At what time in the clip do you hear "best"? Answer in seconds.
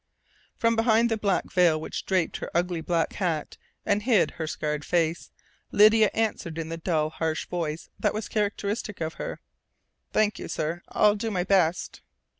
11.43-12.01